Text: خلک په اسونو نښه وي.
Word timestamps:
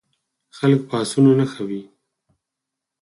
خلک 0.57 0.81
په 0.89 0.95
اسونو 1.01 1.31
نښه 1.39 1.63
وي. 1.69 1.81